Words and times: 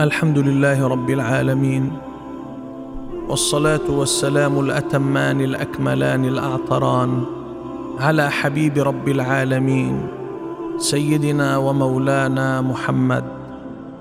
الحمد 0.00 0.38
لله 0.38 0.86
رب 0.88 1.10
العالمين 1.10 1.92
والصلاة 3.28 3.80
والسلام 3.88 4.60
الأتمان 4.60 5.40
الأكملان 5.40 6.24
الأعطران 6.24 7.24
على 8.00 8.30
حبيب 8.30 8.78
رب 8.78 9.08
العالمين 9.08 10.08
سيدنا 10.78 11.56
ومولانا 11.56 12.60
محمد 12.60 13.24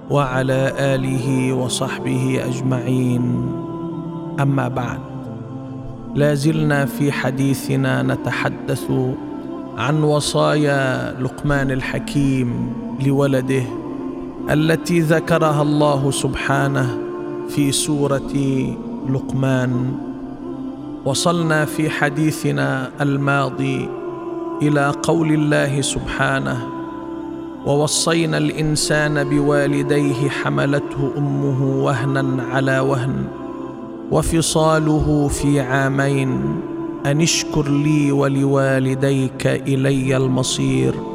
وعلى 0.09 0.73
آله 0.79 1.53
وصحبه 1.53 2.41
أجمعين. 2.45 3.51
أما 4.39 4.67
بعد 4.67 4.99
لا 6.15 6.33
زلنا 6.33 6.85
في 6.85 7.11
حديثنا 7.11 8.03
نتحدث 8.03 8.91
عن 9.77 10.03
وصايا 10.03 11.15
لقمان 11.21 11.71
الحكيم 11.71 12.73
لولده 13.05 13.84
التي 14.49 14.99
ذكرها 14.99 15.61
الله 15.61 16.11
سبحانه 16.11 16.97
في 17.49 17.71
سورة 17.71 18.33
لقمان. 19.09 19.91
وصلنا 21.05 21.65
في 21.65 21.89
حديثنا 21.89 22.91
الماضي 23.01 23.89
إلى 24.61 24.93
قول 25.03 25.31
الله 25.31 25.81
سبحانه 25.81 26.67
ووصينا 27.65 28.37
الإنسان 28.37 29.29
بوالديه 29.29 30.29
حملته 30.29 31.11
أمه 31.17 31.83
وهنا 31.83 32.43
على 32.43 32.79
وهن 32.79 33.25
وفصاله 34.11 35.27
في 35.27 35.59
عامين 35.59 36.61
أن 37.05 37.21
اشكر 37.21 37.69
لي 37.69 38.11
ولوالديك 38.11 39.47
إلي 39.47 40.17
المصير. 40.17 41.14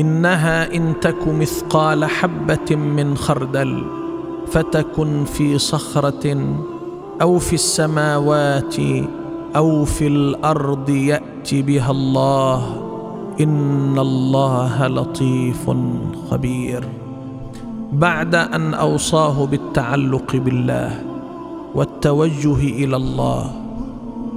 إنها 0.00 0.74
إن 0.76 1.00
تك 1.00 1.28
مثقال 1.28 2.04
حبة 2.04 2.76
من 2.76 3.16
خردل 3.16 3.84
فتكن 4.46 5.24
في 5.24 5.58
صخرة 5.58 6.36
أو 7.22 7.38
في 7.38 7.52
السماوات 7.52 8.76
أو 9.56 9.84
في 9.84 10.06
الأرض 10.06 10.88
يأت 10.90 11.54
بها 11.54 11.90
الله. 11.90 12.86
إن 13.40 13.98
الله 13.98 14.86
لطيف 14.86 15.70
خبير. 16.30 16.88
بعد 17.92 18.34
أن 18.34 18.74
أوصاه 18.74 19.46
بالتعلق 19.46 20.36
بالله 20.36 21.02
والتوجه 21.74 22.54
إلى 22.54 22.96
الله 22.96 23.52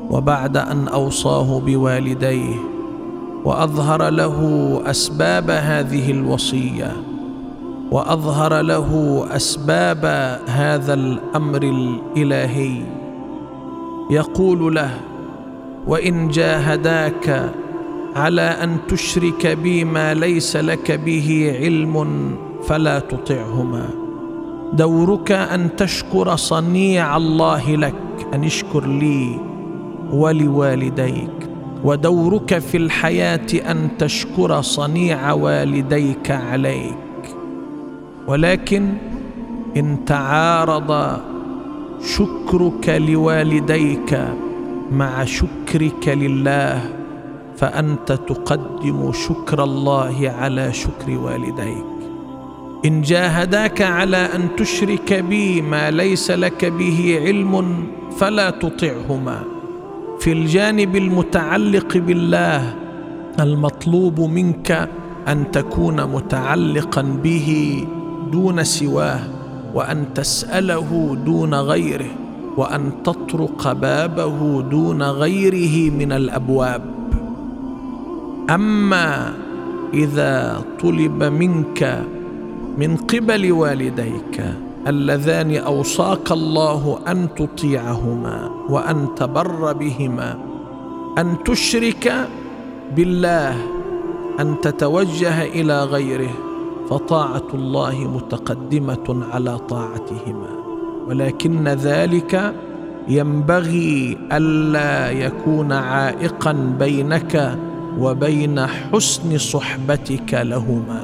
وبعد 0.10 0.58
أن 0.58 0.88
أوصاه 0.88 1.60
بوالديه 1.60 2.73
وأظهر 3.46 4.10
له 4.10 4.38
أسباب 4.86 5.50
هذه 5.50 6.12
الوصية 6.12 6.92
وأظهر 7.92 8.62
له 8.62 9.24
أسباب 9.32 10.06
هذا 10.48 10.94
الأمر 10.94 11.64
الإلهي. 11.64 12.82
يقول 14.12 14.76
له 14.76 14.90
وإن 15.88 16.28
جاهداك 16.28 17.52
على 18.16 18.42
أن 18.42 18.78
تشرك 18.88 19.48
بي 19.48 19.84
ما 19.84 20.14
ليس 20.14 20.56
لك 20.56 20.92
به 20.92 21.58
علم 21.60 21.96
فلا 22.64 23.00
تطعهما. 23.00 23.90
دورك 24.74 25.32
أن 25.32 25.76
تشكر 25.76 26.36
صنيع 26.36 27.18
الله 27.18 27.76
لك 27.76 28.28
أن 28.34 28.44
اشكر 28.44 28.86
لي 28.88 29.40
ولوالديك. 30.12 31.43
ودورك 31.84 32.60
في 32.60 32.78
الحياة 32.78 33.48
أن 33.54 33.90
تشكر 34.00 34.62
صنيع 34.62 35.32
والديك 35.34 36.32
عليك. 36.32 36.96
ولكن 38.28 38.94
إن 39.78 40.06
تعارض 40.06 41.20
شكرك 42.16 42.90
لوالديك 42.90 44.28
مع 44.92 45.26
شكرك 45.26 46.08
لله 46.08 46.90
فأنت 47.58 48.12
تقدم 48.12 49.12
شكر 49.12 49.64
الله 49.64 50.34
على 50.40 50.74
شكر 50.74 51.18
والديك. 51.18 51.86
إن 52.86 53.02
جاهداك 53.02 53.82
على 53.82 54.18
أن 54.18 54.56
تشرك 54.58 55.14
بي 55.14 55.62
ما 55.62 55.92
ليس 55.92 56.32
لك 56.32 56.66
به 56.66 57.20
علم 57.26 57.84
فلا 58.18 58.50
تطعهما. 58.50 59.44
في 60.24 60.32
الجانب 60.32 60.96
المتعلق 60.96 61.98
بالله 61.98 62.74
المطلوب 63.40 64.20
منك 64.20 64.90
أن 65.28 65.52
تكون 65.52 66.04
متعلقا 66.04 67.02
به 67.24 67.50
دون 68.32 68.64
سواه 68.64 69.20
وأن 69.74 70.14
تسأله 70.16 71.18
دون 71.26 71.54
غيره 71.54 72.12
وأن 72.58 73.04
تطرق 73.04 73.72
بابه 73.72 74.62
دون 74.62 75.04
غيره 75.04 75.92
من 75.92 76.12
الأبواب. 76.12 76.84
أما 78.50 79.34
إذا 79.94 80.64
طلب 80.80 81.24
منك 81.24 82.04
من 82.78 82.98
قبل 82.98 83.52
والديك 83.52 84.63
اللذان 84.88 85.56
أوصاك 85.56 86.32
الله 86.32 87.00
أن 87.08 87.28
تطيعهما 87.36 88.50
وأن 88.70 89.16
تبر 89.16 89.74
بهما 89.74 90.38
أن 91.18 91.44
تشرك 91.46 92.28
بالله 92.96 93.56
أن 94.40 94.62
تتوجه 94.62 95.44
إلى 95.44 95.84
غيره 95.84 96.34
فطاعة 96.90 97.48
الله 97.54 97.96
متقدمة 97.96 99.26
على 99.32 99.58
طاعتهما. 99.58 100.50
ولكن 101.08 101.68
ذلك 101.68 102.54
ينبغي 103.08 104.18
ألا 104.32 105.12
يكون 105.12 105.72
عائقا 105.72 106.76
بينك 106.80 107.60
وبين 108.00 108.66
حسن 108.66 109.38
صحبتك 109.38 110.34
لهما 110.34 111.04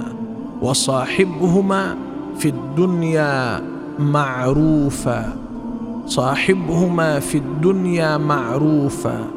وصاحبهما 0.62 2.09
في 2.40 2.50
الدنيا 2.50 3.62
معروفا 4.00 5.36
صاحبهما 6.08 7.20
في 7.20 7.38
الدنيا 7.38 8.18
معروفا. 8.18 9.28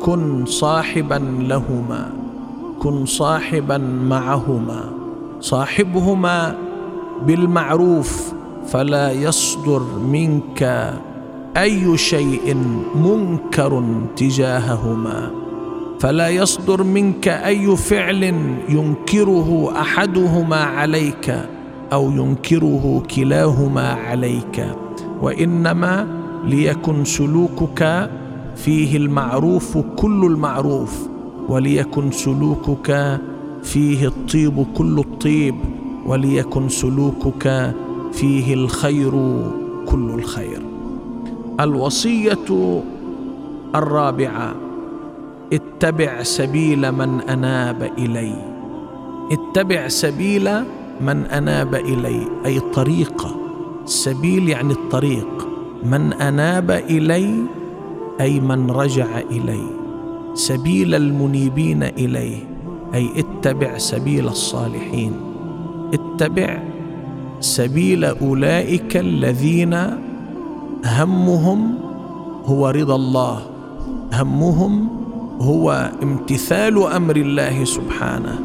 كن 0.00 0.46
صاحبا 0.46 1.20
لهما 1.38 2.10
كن 2.80 3.06
صاحبا 3.06 3.78
معهما. 3.78 4.84
صاحبهما 5.40 6.54
بالمعروف 7.26 8.32
فلا 8.66 9.12
يصدر 9.12 9.82
منك 10.08 10.92
أي 11.56 11.96
شيء 11.96 12.56
منكر 12.94 13.84
تجاههما. 14.16 15.30
فلا 16.00 16.28
يصدر 16.28 16.82
منك 16.82 17.28
أي 17.28 17.76
فعل 17.76 18.22
ينكره 18.68 19.72
أحدهما 19.80 20.56
عليك. 20.56 21.53
أو 21.92 22.10
ينكره 22.10 23.02
كلاهما 23.16 23.92
عليك 23.92 24.66
وإنما 25.22 26.06
ليكن 26.44 27.04
سلوكك 27.04 28.10
فيه 28.56 28.96
المعروف 28.96 29.78
كل 29.78 30.24
المعروف 30.24 31.08
وليكن 31.48 32.10
سلوكك 32.10 33.20
فيه 33.62 34.06
الطيب 34.06 34.66
كل 34.76 34.98
الطيب 34.98 35.54
وليكن 36.06 36.68
سلوكك 36.68 37.74
فيه 38.12 38.54
الخير 38.54 39.10
كل 39.86 40.10
الخير. 40.14 40.62
الوصية 41.60 42.82
الرابعة 43.74 44.54
اتبع 45.52 46.22
سبيل 46.22 46.92
من 46.92 47.20
أناب 47.20 47.90
إلي. 47.98 48.54
اتبع 49.32 49.88
سبيل 49.88 50.50
من 51.00 51.26
أناب 51.26 51.74
إلي 51.74 52.28
أي 52.46 52.60
طريقه 52.60 53.30
سبيل 53.84 54.48
يعني 54.48 54.72
الطريق. 54.72 55.48
من 55.84 56.12
أناب 56.12 56.70
إلي 56.70 57.30
أي 58.20 58.40
من 58.40 58.70
رجع 58.70 59.20
إلي. 59.30 59.62
سبيل 60.34 60.94
المنيبين 60.94 61.82
اليه 61.82 62.38
أي 62.94 63.08
اتبع 63.16 63.78
سبيل 63.78 64.28
الصالحين. 64.28 65.12
اتبع 65.94 66.62
سبيل 67.40 68.04
أولئك 68.04 68.96
الذين 68.96 69.74
همهم 70.84 71.74
هو 72.44 72.68
رضا 72.68 72.96
الله. 72.96 73.38
همهم 74.12 74.88
هو 75.40 75.90
امتثال 76.02 76.82
أمر 76.82 77.16
الله 77.16 77.64
سبحانه. 77.64 78.38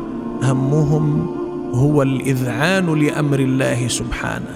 همهم 0.43 1.38
هو 1.73 2.01
الإذعان 2.01 2.99
لأمر 2.99 3.39
الله 3.39 3.87
سبحانه. 3.87 4.55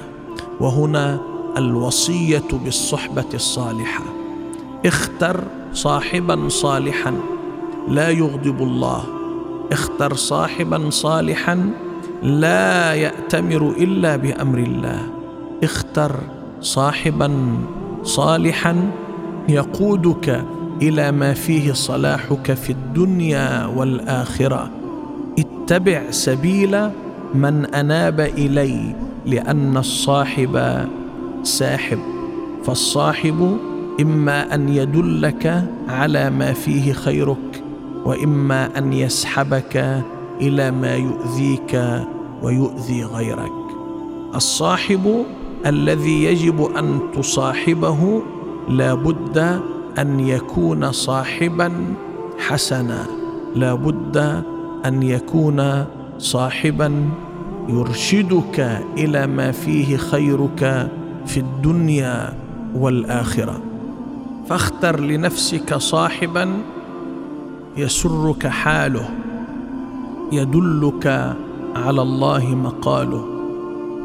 وهنا 0.60 1.20
الوصية 1.58 2.50
بالصحبة 2.66 3.26
الصالحة. 3.34 4.04
اختر 4.86 5.44
صاحبا 5.74 6.50
صالحا 6.50 7.14
لا 7.90 8.10
يغضب 8.10 8.62
الله. 8.62 9.04
اختر 9.72 10.14
صاحبا 10.14 10.90
صالحا 10.90 11.70
لا 12.24 12.94
يأتمر 12.94 13.74
إلا 13.78 14.16
بأمر 14.16 14.58
الله. 14.58 15.02
اختر 15.64 16.16
صاحبا 16.62 17.58
صالحا 18.04 18.92
يقودك 19.50 20.44
إلى 20.82 21.12
ما 21.12 21.34
فيه 21.34 21.74
صلاحك 21.74 22.54
في 22.54 22.70
الدنيا 22.70 23.66
والآخرة. 23.66 24.70
اتبع 25.40 26.12
سبيل 26.12 26.90
من 27.34 27.66
أناب 27.66 28.20
إلي 28.20 28.96
لأن 29.26 29.78
الصاحب 29.78 30.86
ساحب 31.44 32.00
فالصاحب 32.64 33.58
إما 34.02 34.56
أن 34.56 34.70
يدلك 34.70 35.66
على 35.88 36.30
ما 36.30 36.54
فيه 36.54 36.94
خيرك 36.94 37.64
وإما 38.06 38.78
أن 38.78 38.94
يسحبك 38.94 40.04
إلى 40.42 40.72
ما 40.72 40.96
يؤذيك 40.96 42.02
ويؤذي 42.42 43.04
غيرك. 43.04 43.64
الصاحب 44.36 45.26
الذي 45.66 46.24
يجب 46.24 46.62
أن 46.78 47.00
تصاحبه 47.16 48.22
لا 48.70 48.94
بد 48.94 49.38
أن 50.00 50.20
يكون 50.20 50.92
صاحبا 50.92 51.96
حسنا 52.38 53.06
لا 53.56 53.74
بد 53.74 54.44
أن 54.86 55.04
يكون 55.04 55.86
صاحبا 56.24 57.10
يرشدك 57.70 58.82
إلى 58.98 59.28
ما 59.28 59.52
فيه 59.52 59.98
خيرك 59.98 60.92
في 61.26 61.38
الدنيا 61.38 62.34
والآخرة. 62.76 63.62
فاختر 64.48 65.00
لنفسك 65.00 65.76
صاحبا 65.76 66.54
يسرك 67.78 68.48
حاله 68.48 69.10
يدلك 70.32 71.36
على 71.76 72.02
الله 72.02 72.56
مقاله. 72.56 73.26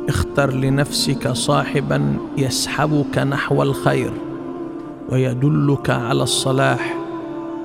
اختر 0.09 0.51
لنفسك 0.55 1.33
صاحبا 1.33 2.17
يسحبك 2.39 3.19
نحو 3.19 3.63
الخير 3.63 4.13
ويدلك 5.13 5.91
على 5.91 6.23
الصلاح 6.23 6.99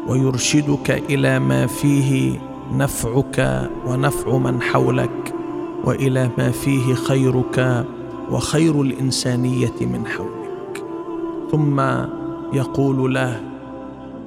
ويرشدك 0.08 1.04
إلى 1.10 1.40
ما 1.40 1.68
فيه 1.68 2.40
نفعك 2.71 3.69
ونفع 3.88 4.38
من 4.38 4.62
حولك 4.62 5.33
وإلى 5.83 6.30
ما 6.38 6.51
فيه 6.51 6.94
خيرك 6.94 7.86
وخير 8.31 8.81
الإنسانية 8.81 9.80
من 9.81 10.07
حولك. 10.07 10.83
ثم 11.51 11.81
يقول 12.54 13.13
له 13.13 13.42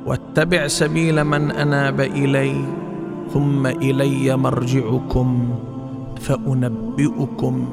واتبع 0.06 0.66
سبيل 0.66 1.24
من 1.24 1.50
أناب 1.50 2.00
إلي 2.00 2.64
ثم 3.32 3.66
إلي 3.66 4.36
مرجعكم 4.36 5.48
فأنبئكم 6.20 7.64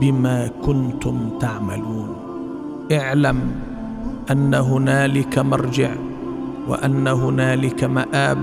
بما 0.00 0.50
كنتم 0.62 1.28
تعملون. 1.40 2.08
اعلم 2.92 3.38
أن 4.30 4.54
هنالك 4.54 5.38
مرجع 5.38 5.90
وأن 6.68 7.08
هنالك 7.08 7.84
مآب 7.84 8.38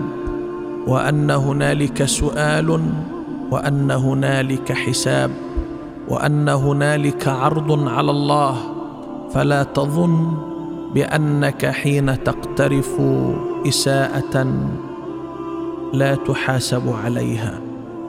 وأن 0.87 1.31
هنالك 1.31 2.05
سؤال 2.05 2.79
وأن 3.51 3.91
هنالك 3.91 4.71
حساب 4.71 5.31
وأن 6.09 6.49
هنالك 6.49 7.27
عرض 7.27 7.87
على 7.87 8.11
الله 8.11 8.55
فلا 9.33 9.63
تظن 9.63 10.33
بأنك 10.95 11.65
حين 11.65 12.23
تقترف 12.23 13.01
إساءة 13.67 14.47
لا 15.93 16.15
تحاسب 16.15 16.93
عليها 17.03 17.59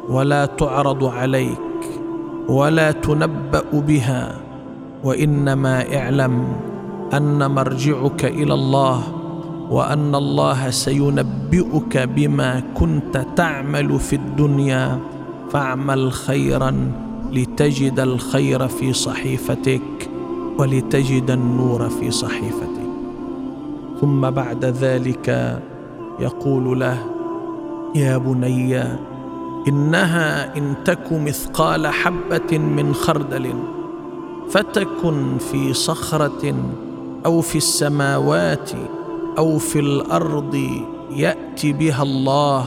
ولا 0.09 0.47
تعرض 0.47 1.05
عليك 1.05 1.59
ولا 2.49 2.93
تنبأ 2.93 3.65
بها 3.73 4.35
وإنما 5.05 5.97
اعلم 5.97 6.45
أن 7.15 7.51
مرجعك 7.51 8.25
إلى 8.25 8.55
الله 8.55 9.03
وأن 9.71 10.15
الله 10.15 10.71
سينبئك 10.71 11.99
بما 11.99 12.63
كنت 12.75 13.27
تعمل 13.37 14.01
في 14.01 14.17
الدنيا 14.17 15.01
فاعمل 15.51 16.13
خيرا 16.13 16.93
لتجد 17.33 18.01
الخير 18.01 18.69
في 18.69 18.93
صحيفتك 18.93 20.11
ولتجد 20.59 21.31
النور 21.31 21.89
في 21.89 22.11
صحيفتك. 22.11 22.85
ثم 24.01 24.31
بعد 24.31 24.65
ذلك 24.65 25.59
يقول 26.21 26.81
له 26.81 26.99
يا 27.95 28.19
بني 28.19 28.83
إنها 29.69 30.57
إن 30.57 30.75
تك 30.85 31.13
مثقال 31.13 31.87
حبة 31.87 32.59
من 32.59 32.95
خردل 32.95 33.51
فتكن 34.51 35.39
في 35.39 35.73
صخرة 35.73 36.55
أو 37.27 37.41
في 37.41 37.57
السماوات 37.59 38.71
أو 39.39 39.59
في 39.59 39.79
الأرض 39.79 40.71
ياتي 41.17 41.73
بها 41.73 42.03
الله 42.03 42.65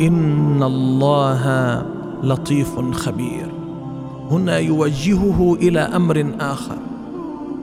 إن 0.00 0.62
الله 0.62 1.42
لطيف 2.22 2.78
خبير. 2.92 3.48
هنا 4.30 4.58
يوجهه 4.58 5.56
إلى 5.60 5.80
أمر 5.80 6.34
آخر 6.40 6.76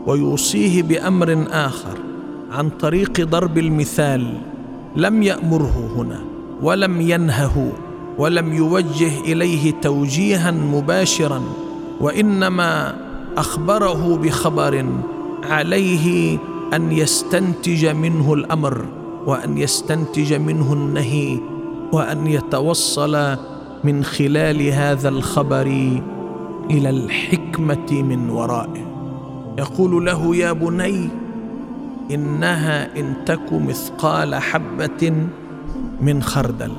ويوصيه 0.06 0.84
بأمر 0.84 1.46
آخر 1.52 1.98
عن 2.52 2.70
طريق 2.70 3.22
ضرب 3.22 3.58
المثال. 3.58 4.34
لم 4.96 5.24
يأمره 5.24 5.92
هنا 5.96 6.20
ولم 6.62 7.02
ينهه 7.02 7.72
ولم 8.18 8.54
يوجه 8.54 9.20
إليه 9.26 9.72
توجيها 9.82 10.52
مباشرا 10.52 11.42
وإنما 12.02 12.96
أخبره 13.38 14.18
بخبر 14.18 14.86
عليه 15.44 16.38
أن 16.74 16.92
يستنتج 16.92 17.86
منه 17.86 18.34
الأمر 18.34 18.86
وأن 19.26 19.58
يستنتج 19.58 20.34
منه 20.34 20.74
النهي 20.74 21.40
وأن 21.92 22.28
يتوصل 22.28 23.38
من 23.84 24.04
خلال 24.04 24.68
هذا 24.68 25.10
الخبر 25.10 25.68
إلى 26.70 26.90
الحكمة 26.90 27.92
من 27.92 28.30
ورائه. 28.30 28.86
يقول 29.60 30.06
له 30.06 30.36
يا 30.36 30.52
بني 30.52 31.10
إنها 32.12 33.00
إن 33.00 33.14
تك 33.26 33.54
مثقال 33.54 34.36
حبة 34.36 35.14
من 36.02 36.24
خردل. 36.24 36.72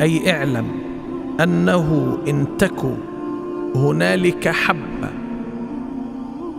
أي 0.00 0.32
اعلم 0.32 0.66
أنه 1.40 2.18
إن 2.28 2.46
تك 2.58 2.80
هنالك 3.74 4.48
حبة 4.48 5.10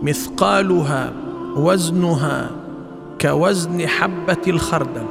مثقالها 0.02 1.12
وزنها 1.56 2.50
كوزن 3.20 3.86
حبة 3.86 4.44
الخردل 4.48 5.06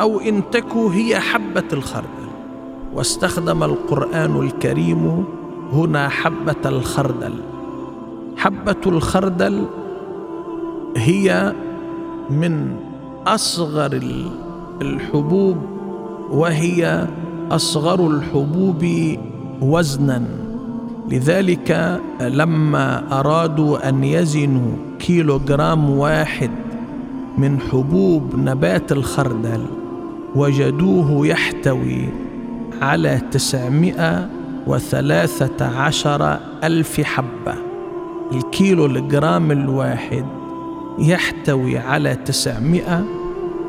أو 0.00 0.20
إن 0.20 0.50
تك 0.50 0.76
هي 0.76 1.20
حبة 1.20 1.68
الخردل. 1.72 2.30
واستخدم 2.94 3.62
القرآن 3.62 4.40
الكريم 4.40 5.24
هنا 5.72 6.08
حبة 6.08 6.62
الخردل. 6.66 7.34
حبة 8.36 8.82
الخردل 8.86 9.66
هي 10.96 11.52
من 12.30 12.76
أصغر 13.26 14.00
الحبوب 14.82 15.56
وهي 16.30 17.08
أصغر 17.50 18.06
الحبوب 18.06 18.86
وزنا. 19.62 20.39
لذلك 21.10 22.00
لما 22.20 23.18
أرادوا 23.20 23.88
أن 23.88 24.04
يزنوا 24.04 24.72
كيلو 24.98 25.38
جرام 25.38 25.90
واحد 25.90 26.50
من 27.38 27.60
حبوب 27.60 28.36
نبات 28.36 28.92
الخردل 28.92 29.66
وجدوه 30.34 31.26
يحتوي 31.26 32.08
على 32.82 33.20
تسعمائة 33.30 34.28
وثلاثة 34.66 35.66
عشر 35.66 36.38
ألف 36.64 37.00
حبة. 37.00 37.54
الكيلو 38.32 38.86
الجرام 38.86 39.50
الواحد 39.50 40.24
يحتوي 40.98 41.78
على 41.78 42.14
تسعمائة 42.14 43.04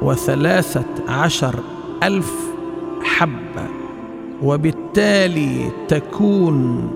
وثلاثة 0.01 0.85
عشر 1.07 1.55
ألف 2.03 2.33
حبة 3.03 3.67
وبالتالي 4.43 5.71
تكون 5.87 6.87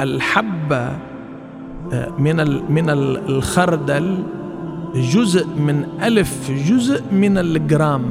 الحبة 0.00 0.96
آه، 1.92 2.08
من 2.18 2.36
من 2.72 2.90
الخردل 2.90 4.24
جزء 4.94 5.46
من 5.46 5.84
ألف 6.02 6.50
جزء 6.50 7.02
من 7.12 7.38
الجرام. 7.38 8.02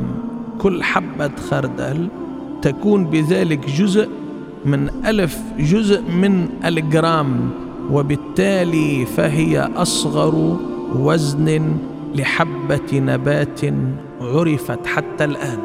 كل 0.58 0.84
حبة 0.84 1.32
خردل 1.50 2.08
تكون 2.62 3.06
بذلك 3.06 3.70
جزء 3.70 4.10
من 4.66 4.90
ألف 5.06 5.40
جزء 5.60 6.02
من 6.02 6.50
الجرام. 6.66 7.50
وبالتالي 7.92 9.06
فهي 9.06 9.70
أصغر 9.76 10.58
وزن 10.96 11.78
لحبة 12.16 12.90
نبات 12.94 13.62
عرفت 14.22 14.88
حتى 14.88 15.26
الآن. 15.26 15.60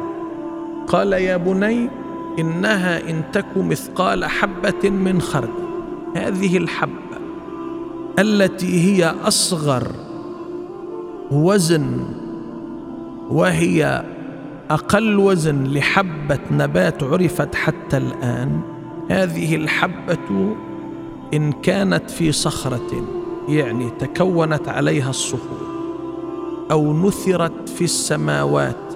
قال 0.87 1.13
يا 1.13 1.37
بني 1.37 1.89
إنها 2.39 3.09
إن 3.09 3.23
تك 3.33 3.57
مثقال 3.57 4.25
حبة 4.25 4.89
من 4.89 5.21
خردل. 5.21 5.65
هذه 6.15 6.57
الحبة 6.57 7.05
التي 8.19 8.79
هي 8.79 9.15
أصغر 9.23 9.87
وزن 11.31 12.05
وهي 13.29 14.05
أقل 14.69 15.19
وزن 15.19 15.63
لحبة 15.63 16.39
نبات 16.51 17.03
عرفت 17.03 17.55
حتى 17.55 17.97
الآن 17.97 18.61
هذه 19.09 19.55
الحبة 19.55 20.55
إن 21.33 21.51
كانت 21.51 22.11
في 22.11 22.31
صخرة 22.31 23.05
يعني 23.47 23.89
تكونت 23.89 24.69
عليها 24.69 25.09
الصخور 25.09 25.75
أو 26.71 26.93
نثرت 26.93 27.69
في 27.69 27.83
السماوات 27.83 28.93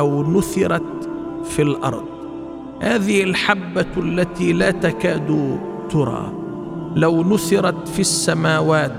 أو 0.00 0.22
نثرت 0.22 1.10
في 1.44 1.62
الأرض. 1.62 2.15
هذه 2.80 3.22
الحبة 3.22 3.86
التي 3.96 4.52
لا 4.52 4.70
تكاد 4.70 5.58
ترى. 5.90 6.32
لو 6.96 7.34
نثرت 7.34 7.88
في 7.88 8.00
السماوات 8.00 8.92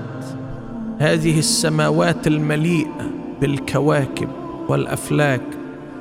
هذه 0.98 1.38
السماوات 1.38 2.26
المليئة 2.26 3.10
بالكواكب 3.40 4.28
والأفلاك 4.68 5.42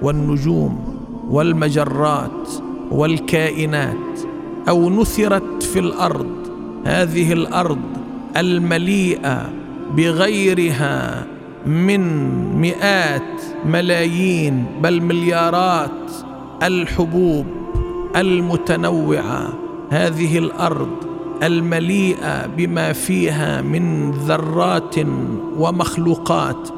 والنجوم 0.02 0.98
والمجرات 1.30 2.50
والكائنات 2.92 4.20
أو 4.70 4.90
نثرت 4.90 5.64
في 5.64 5.80
الأرض 5.80 6.32
هذه 6.86 7.34
الأرض 7.34 7.82
المليئة 8.38 9.50
بغيرها 9.96 11.26
من 11.66 12.02
مئات 12.62 13.42
ملايين 13.66 14.66
بل 14.82 15.02
مليارات 15.02 16.12
الحبوب 16.64 17.46
المتنوعة 18.18 19.54
هذه 19.90 20.38
الأرض 20.38 20.90
المليئة 21.44 22.48
بما 22.48 22.94
فيها 22.94 23.62
من 23.62 24.12
ذرات 24.12 24.96
ومخلوقات. 25.58 26.70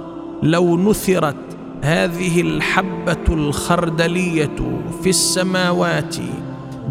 لو 0.44 0.78
نثرت 0.78 1.36
هذه 1.82 2.42
الحبة 2.42 3.26
الخردلية 3.30 4.82
في 5.04 5.10
السماوات 5.10 6.16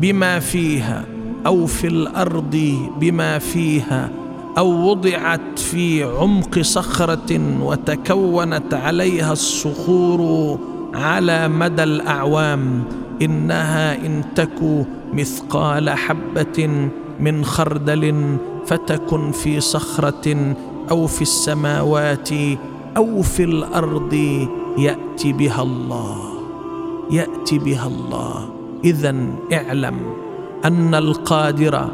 بما 0.00 0.38
فيها 0.38 1.05
أو 1.47 1.67
في 1.67 1.87
الأرض 1.87 2.75
بما 3.00 3.38
فيها 3.38 4.11
أو 4.59 4.90
وضعت 4.90 5.59
في 5.59 6.02
عمق 6.05 6.59
صخرة 6.59 7.40
وتكونت 7.62 8.75
عليها 8.75 9.33
الصخور 9.33 10.59
على 10.95 11.49
مدى 11.49 11.83
الأعوام 11.83 12.83
إنها 13.23 14.07
إن 14.07 14.23
تك 14.35 14.87
مثقال 15.13 15.91
حبة 15.91 16.89
من 17.21 17.45
خردل 17.45 18.37
فتكن 18.67 19.33
في 19.33 19.61
صخرة 19.61 20.55
أو 20.91 21.07
في 21.07 21.23
السماوات 21.23 22.29
أو 22.97 23.23
في 23.23 23.45
الأرض 23.45 24.13
يأتي 24.79 25.33
بها 25.33 25.63
الله 25.63 26.17
يأتي 27.11 27.59
بها 27.59 27.87
الله. 27.87 28.49
اذا 28.85 29.15
اعلم 29.53 29.97
أن 30.65 30.95
القادر 30.95 31.89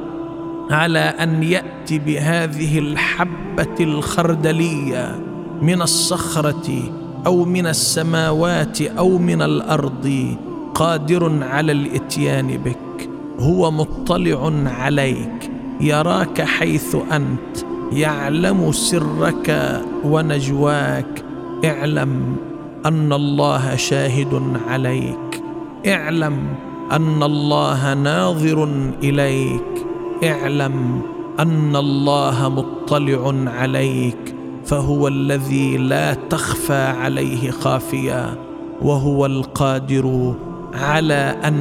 على 0.71 0.99
أن 0.99 1.43
يأتي 1.43 1.99
بهذه 1.99 2.79
الحبة 2.79 3.77
الخردلية 3.81 5.21
من 5.63 5.83
الصخرة 5.83 6.83
أو 7.27 7.45
من 7.45 7.67
السماوات 7.67 8.83
أو 8.83 9.19
من 9.19 9.43
الأرض 9.43 10.37
قادر 10.75 11.45
على 11.45 11.73
الإتيان 11.73 12.47
بك. 12.47 13.09
هو 13.39 13.71
مطلع 13.71 14.53
عليك. 14.67 15.51
يراك 15.81 16.43
حيث 16.43 16.97
أنت. 17.13 17.57
يعلم 17.93 18.73
سرك 18.73 19.81
ونجواك. 20.05 21.25
اعلم 21.65 22.37
أن 22.87 23.13
الله 23.13 23.77
شاهد 23.77 24.43
عليك. 24.69 25.43
اعلم 25.87 26.37
أن 26.93 27.23
الله 27.23 27.95
ناظر 27.95 28.69
إليك. 29.03 29.87
اعلم 30.25 31.01
أن 31.41 31.77
الله 31.77 32.49
مطلع 32.49 33.51
عليك. 33.51 34.35
فهو 34.65 35.09
الذي 35.09 35.77
لا 35.77 36.15
تخفى 36.15 36.83
عليه 36.83 37.51
خافية. 37.51 38.39
وهو 38.83 39.27
القادر 39.27 40.35
على 40.75 41.37
أن 41.45 41.57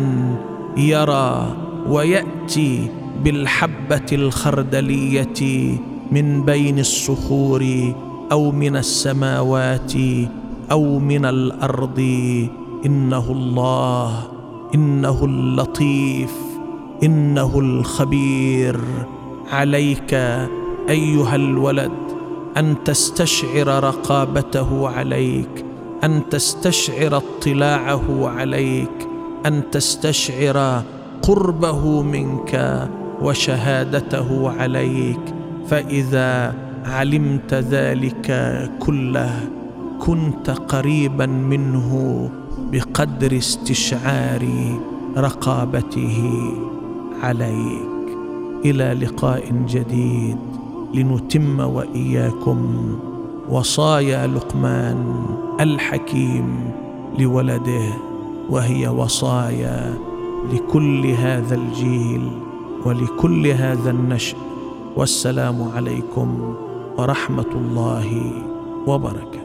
يرى 0.78 1.56
ويأتي 1.88 2.90
بالحبة 3.24 4.06
الخردلية 4.12 5.78
من 6.12 6.44
بين 6.44 6.80
الصخور 6.80 7.94
أو 8.32 8.52
من 8.52 8.76
السماوات 8.76 9.94
أو 10.72 11.00
من 11.00 11.26
الأرض. 11.26 12.00
إنه 12.86 13.32
الله 13.32 14.28
إنه 14.76 15.26
اللطيف 15.26 16.34
إنه 17.04 17.60
الخبير. 17.60 18.80
عليك 19.52 20.14
أيها 20.90 21.36
الولد 21.36 21.92
أن 22.58 22.76
تستشعر 22.86 23.68
رقابته 23.84 24.90
عليك 24.90 25.66
أن 26.04 26.30
تستشعر 26.30 27.18
اطلاعه 27.18 28.30
عليك 28.30 29.08
أن 29.46 29.64
تستشعر 29.72 30.84
قربه 31.22 32.02
منك 32.02 32.90
وشهادته 33.22 34.50
عليك. 34.50 35.20
فإذا 35.68 36.56
علمت 36.86 37.54
ذلك 37.54 38.28
كله 38.80 39.50
كنت 40.00 40.50
قريبا 40.50 41.26
منه 41.26 42.30
بقدر 42.72 43.38
استشعار 43.38 44.48
رقابته 45.18 46.34
عليك. 47.24 48.18
إلى 48.66 49.06
لقاء 49.06 49.44
جديد 49.68 50.38
لنتم 50.94 51.60
وإياكم. 51.60 52.90
وصايا 53.50 54.28
لقمان 54.28 55.26
الحكيم 55.60 56.72
لولده 57.20 57.94
وهي 58.50 58.88
وصايا 58.88 59.94
لكل 60.54 61.08
هذا 61.08 61.56
الجيل 61.56 62.32
ولكل 62.86 63.48
هذا 63.48 63.92
النشء 63.92 64.38
والسلام 64.96 65.72
عليكم 65.76 66.56
ورحمة 66.98 67.52
الله 67.56 68.32
وبركاته. 68.88 69.43